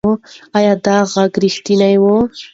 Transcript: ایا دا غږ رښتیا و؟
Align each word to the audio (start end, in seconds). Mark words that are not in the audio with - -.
ایا 0.57 0.73
دا 0.85 0.97
غږ 1.13 1.33
رښتیا 1.43 1.89
و؟ 2.01 2.03